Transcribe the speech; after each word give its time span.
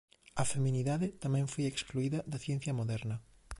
A 0.41 0.43
feminidade 0.53 1.07
tamén 1.23 1.45
foi 1.53 1.65
excluída 1.67 2.19
da 2.31 2.41
ciencia 2.45 2.77
moderna. 2.79 3.15